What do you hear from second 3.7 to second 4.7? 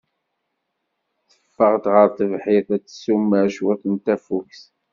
n tafukt.